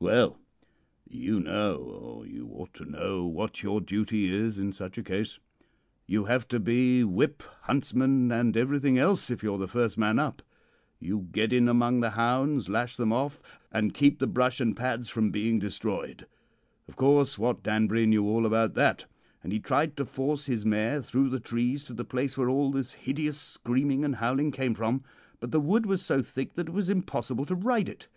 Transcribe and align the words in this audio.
"Well, 0.00 0.40
you 1.08 1.38
know, 1.38 1.76
or 1.76 2.26
you 2.26 2.48
ought 2.48 2.74
to 2.74 2.84
know, 2.84 3.24
what 3.26 3.62
your 3.62 3.80
duty 3.80 4.26
is 4.34 4.58
in 4.58 4.72
such 4.72 4.98
a 4.98 5.04
case. 5.04 5.38
You 6.04 6.24
have 6.24 6.48
to 6.48 6.58
be 6.58 7.04
whip, 7.04 7.44
huntsman, 7.62 8.32
and 8.32 8.56
everything 8.56 8.98
else 8.98 9.30
if 9.30 9.40
you 9.44 9.54
are 9.54 9.58
the 9.58 9.68
first 9.68 9.96
man 9.96 10.18
up. 10.18 10.42
You 10.98 11.28
get 11.30 11.52
in 11.52 11.68
among 11.68 12.00
the 12.00 12.10
hounds, 12.18 12.68
lash 12.68 12.96
them 12.96 13.12
off, 13.12 13.40
and 13.70 13.94
keep 13.94 14.18
the 14.18 14.26
brush 14.26 14.60
and 14.60 14.76
pads 14.76 15.10
from 15.10 15.30
being 15.30 15.60
destroyed. 15.60 16.26
Of 16.88 16.96
course, 16.96 17.38
Wat 17.38 17.62
Danbury 17.62 18.04
knew 18.04 18.26
all 18.26 18.46
about 18.46 18.74
that, 18.74 19.04
and 19.44 19.52
he 19.52 19.60
tried 19.60 19.96
to 19.98 20.04
force 20.04 20.46
his 20.46 20.66
mare 20.66 21.02
through 21.02 21.28
the 21.28 21.38
trees 21.38 21.84
to 21.84 21.94
the 21.94 22.04
place 22.04 22.36
where 22.36 22.48
all 22.48 22.72
this 22.72 22.94
hideous 22.94 23.40
screaming 23.40 24.04
and 24.04 24.16
howling 24.16 24.50
came 24.50 24.74
from, 24.74 25.04
but 25.38 25.52
the 25.52 25.60
wood 25.60 25.86
was 25.86 26.02
so 26.02 26.20
thick 26.20 26.54
that 26.54 26.66
it 26.66 26.72
was 26.74 26.90
impossible 26.90 27.44
to 27.46 27.54
ride 27.54 27.88
it. 27.88 28.08